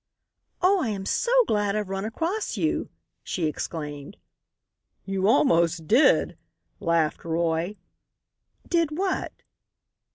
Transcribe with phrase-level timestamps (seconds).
[0.63, 2.89] "Oh, I am so glad I've run across you,"
[3.21, 4.17] she exclaimed.
[5.05, 6.39] "You almost did,"
[6.79, 7.75] laughed Roy.
[8.67, 9.31] "Did what?"